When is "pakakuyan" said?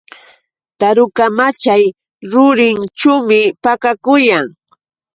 3.63-4.45